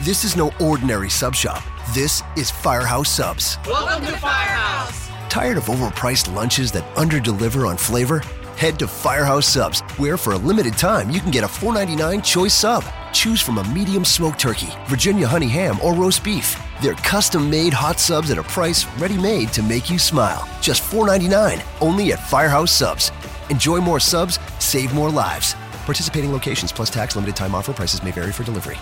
[0.00, 1.62] This is no ordinary sub shop.
[1.94, 3.58] This is Firehouse Subs.
[3.64, 5.08] Welcome to Firehouse.
[5.30, 8.18] Tired of overpriced lunches that underdeliver on flavor?
[8.56, 12.52] Head to Firehouse Subs, where for a limited time you can get a $4.99 choice
[12.52, 12.84] sub.
[13.12, 16.60] Choose from a medium smoked turkey, Virginia honey ham, or roast beef.
[16.82, 20.48] They're custom made hot subs at a price ready made to make you smile.
[20.60, 23.12] Just $4.99, only at Firehouse Subs.
[23.48, 25.54] Enjoy more subs, save more lives.
[25.86, 28.76] Participating locations plus tax limited time offer prices may vary for delivery.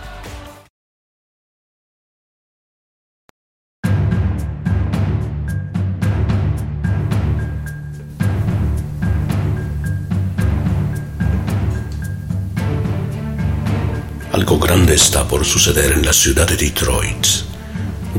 [14.42, 17.26] Algo grande está por suceder en la ciudad de Detroit.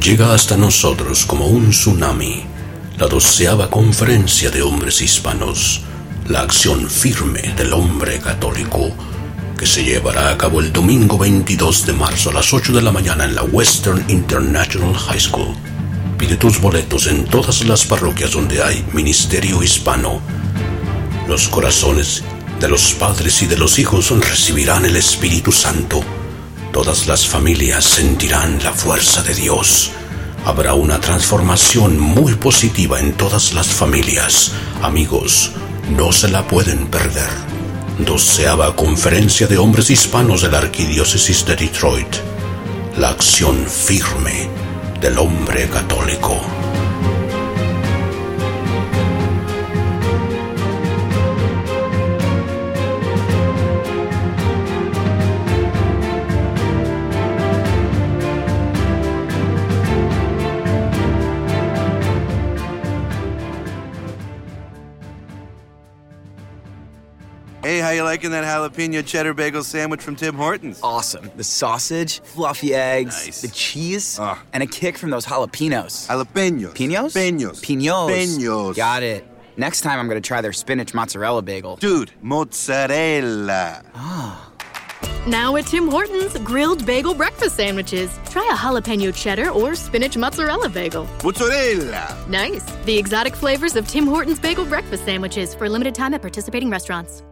[0.02, 2.46] Llega hasta nosotros como un tsunami
[2.98, 5.82] la doceava conferencia de hombres hispanos,
[6.30, 8.90] la acción firme del hombre católico,
[9.58, 12.94] que se llevará a cabo el domingo 22 de marzo a las 8 de la
[12.94, 15.54] mañana en la Western International High School.
[16.18, 20.22] Pide tus boletos en todas las parroquias donde hay ministerio hispano.
[21.28, 22.24] Los corazones
[22.60, 26.02] de los padres y de los hijos recibirán el Espíritu Santo.
[26.72, 29.92] Todas las familias sentirán la fuerza de Dios.
[30.46, 34.52] Habrá una transformación muy positiva en todas las familias.
[34.82, 35.52] Amigos,
[35.96, 37.30] no se la pueden perder.
[38.00, 42.16] Doceava Conferencia de Hombres Hispanos de la Arquidiócesis de Detroit.
[42.98, 44.50] La acción firme
[45.00, 46.63] del hombre católico.
[67.64, 70.80] Hey, how you liking that jalapeno cheddar bagel sandwich from Tim Hortons?
[70.84, 71.32] Awesome.
[71.38, 73.42] The sausage, fluffy eggs, Nice.
[73.42, 74.38] the cheese, Ah.
[74.52, 76.08] and a kick from those jalapenos.
[76.08, 76.74] Jalapenos.
[76.76, 77.14] Pinos?
[77.14, 77.62] Peños.
[77.62, 78.12] Pinos.
[78.12, 78.76] Peños.
[78.76, 79.26] Got it.
[79.56, 81.78] Next time I'm going to try their spinach mozzarella bagel.
[81.78, 83.82] Dude, mozzarella.
[85.26, 88.10] Now at Tim Hortons, grilled bagel breakfast sandwiches.
[88.30, 91.08] Try a jalapeno cheddar or spinach mozzarella bagel.
[91.24, 92.18] Mozzarella.
[92.28, 92.66] Nice.
[92.86, 96.70] The exotic flavors of Tim Hortons bagel breakfast sandwiches for a limited time at participating
[96.70, 97.24] restaurants.